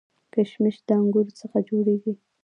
کشمش 0.33 0.75
د 0.87 0.89
انګورو 0.99 1.31
څخه 1.39 1.57
جوړیږي 1.69 2.13